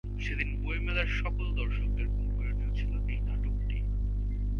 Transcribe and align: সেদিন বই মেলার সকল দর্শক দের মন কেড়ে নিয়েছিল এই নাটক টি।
সেদিন 0.19 0.49
বই 0.61 0.79
মেলার 0.79 1.09
সকল 1.21 1.45
দর্শক 1.55 1.89
দের 1.97 2.07
মন 2.07 2.27
কেড়ে 2.35 2.53
নিয়েছিল 2.53 2.91
এই 3.07 3.19
নাটক 3.21 3.55
টি। 3.67 3.77